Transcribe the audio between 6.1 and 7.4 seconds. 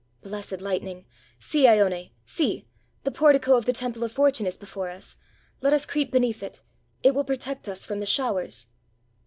be neath it; it will